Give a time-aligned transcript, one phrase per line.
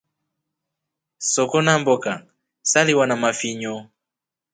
[1.17, 2.25] Soko na mboka
[2.61, 3.89] saliwa na mafinyo.